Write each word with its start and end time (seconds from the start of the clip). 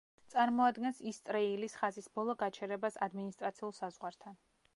წარმოადგენს 0.35 1.01
ისტ-რეილის 1.11 1.77
ხაზის 1.81 2.09
ბოლო 2.17 2.37
გაჩერებას 2.43 3.01
ადმინისტრაციულ 3.09 3.77
საზღვართან. 3.83 4.43